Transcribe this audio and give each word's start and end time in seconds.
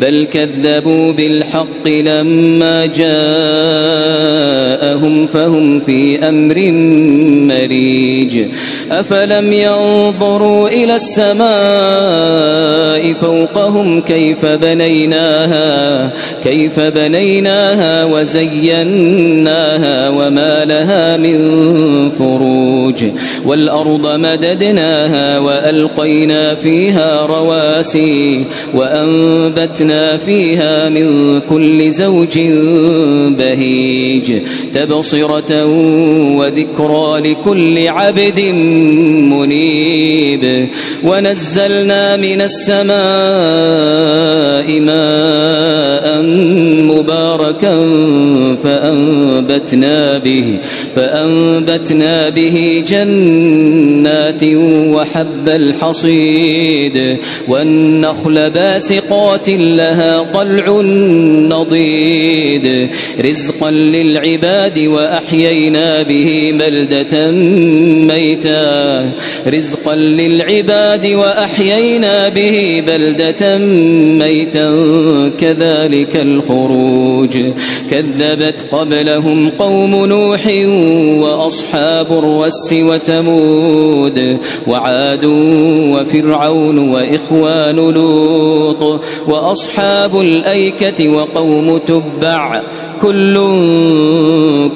بل 0.00 0.26
كذبوا 0.32 1.12
بالحق 1.12 1.88
لما 1.88 2.86
جاءهم 2.86 5.26
فهم 5.26 5.80
في 5.80 6.28
أمر 6.28 6.58
مريج 7.54 8.46
أفلم 8.90 9.52
ينظروا 9.52 10.68
إلى 10.68 10.94
السماء 10.94 13.12
فوقهم 13.20 14.00
كيف 14.00 14.46
بنيناها 14.46 16.12
كيف 16.44 16.80
بنيناها 16.80 18.04
وزيناها 18.04 20.08
وما 20.08 20.64
لها 20.64 21.16
من 21.16 21.38
فروج 22.10 23.04
والأرض 23.46 24.14
مددناها 24.16 25.38
وألقينا 25.38 26.54
فيها 26.54 27.26
رواسي 27.26 28.44
وأنبتنا 28.74 29.87
وبثنا 29.88 30.16
فيها 30.18 30.88
من 30.88 31.40
كل 31.40 31.90
زوج 31.90 32.38
بهيج 33.38 34.32
تبصرة 34.74 35.66
وذكرى 36.36 37.30
لكل 37.32 37.88
عبد 37.88 38.40
منيب 39.32 40.68
ونزلنا 41.04 42.16
من 42.16 42.40
السماء 42.40 44.80
ماء 44.80 46.22
مباركا 46.84 47.76
فأنبتنا 48.64 50.18
به 50.18 50.58
فأنبتنا 50.98 52.28
به 52.28 52.84
جنات 52.88 54.44
وحب 54.94 55.48
الحصيد 55.48 57.16
والنخل 57.48 58.50
باسقات 58.50 59.48
لها 59.48 60.24
طلع 60.34 60.80
نضيد 61.56 62.88
رزقا 63.24 63.70
للعباد 63.70 64.78
وأحيينا 64.78 66.02
به 66.02 66.52
بلدة 66.58 67.28
ميتا 68.14 69.10
رزقا 69.46 69.94
للعباد 69.96 71.06
وأحيينا 71.06 72.28
به 72.28 72.82
بلدة 72.86 73.58
ميتا 74.24 74.68
كذلك 75.40 76.16
الخروج 76.16 77.36
كذبت 77.90 78.64
قبلهم 78.72 79.50
قوم 79.50 80.06
نوح 80.06 80.46
وأصحاب 80.96 82.06
الرس 82.10 82.72
وثمود 82.72 84.36
وعاد 84.66 85.24
وفرعون 85.94 86.78
وإخوان 86.78 87.76
لوط 87.76 89.00
وأصحاب 89.28 90.20
الأيكة 90.20 91.08
وقوم 91.08 91.78
تبع 91.78 92.60
كل 93.02 93.34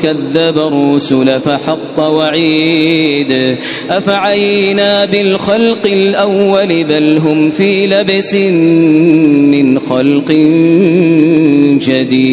كذب 0.02 0.58
الرسل 0.58 1.40
فحق 1.40 1.98
وعيد 2.00 3.56
أفعينا 3.90 5.04
بالخلق 5.04 5.86
الأول 5.86 6.84
بل 6.84 7.18
هم 7.18 7.50
في 7.50 7.86
لبس 7.86 8.34
من 9.50 9.78
خلق 9.78 10.32
جديد 11.88 12.32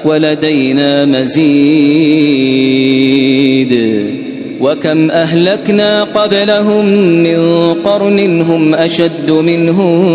ولدينا 0.04 1.04
مزيد 1.04 3.93
وكم 4.64 5.10
أهلكنا 5.10 6.04
قبلهم 6.04 6.86
من 7.22 7.72
قرن 7.74 8.42
هم 8.42 8.74
أشد 8.74 9.30
منهم 9.30 10.06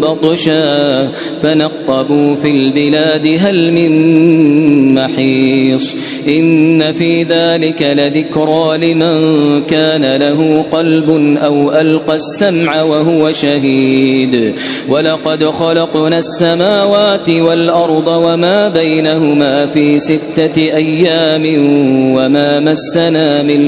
بطشا 0.00 1.08
فنقبوا 1.42 2.36
في 2.36 2.50
البلاد 2.50 3.26
هل 3.40 3.72
من 3.72 4.94
محيص 4.94 5.94
إن 6.28 6.92
في 6.92 7.22
ذلك 7.22 7.82
لذكرى 7.82 8.78
لمن 8.78 9.16
كان 9.62 10.04
له 10.16 10.62
قلب 10.72 11.10
أو 11.44 11.72
ألقى 11.72 12.16
السمع 12.16 12.82
وهو 12.82 13.32
شهيد 13.32 14.52
ولقد 14.88 15.44
خلقنا 15.44 16.18
السماوات 16.18 17.30
والأرض 17.30 18.06
وما 18.08 18.68
بينهما 18.68 19.66
في 19.66 19.98
ستة 19.98 20.56
أيام 20.58 21.42
وما 22.16 22.60
مسنا 22.60 23.42
من 23.42 23.67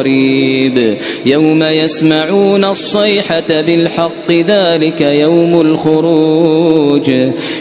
قريب 0.00 0.96
يوم 1.26 1.62
يسمعون 1.62 2.64
الصيحة 2.64 3.42
بالحق 3.66 4.30
ذلك 4.30 5.00
يوم 5.00 5.60
الخروج 5.60 7.10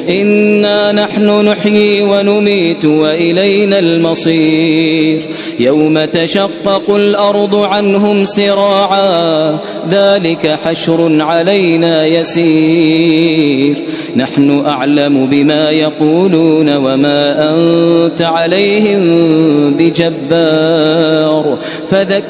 إنا 0.10 0.92
نحن 0.92 1.46
نحيي 1.48 2.02
ونميت 2.02 2.86
وإلينا 2.86 3.80
المصير 3.80 5.22
يوم 5.60 6.06
تشقق 6.06 6.90
الأرض 6.96 7.56
عنهم 7.56 8.26
سراعا 8.26 9.52
ذلك 9.92 10.58
حشر 10.66 11.22
علينا 11.22 12.06
يسير 12.06 13.76
نحن 14.16 14.64
أعلم 14.66 15.30
بما 15.30 15.70
يقولون 15.72 16.76
وما 16.76 17.46
أنت 17.56 18.22
عليهم 18.22 19.02
بجبار 19.74 21.58
فذكر 21.90 22.30